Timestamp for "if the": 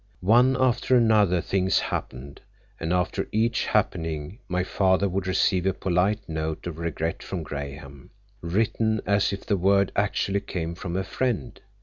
9.31-9.57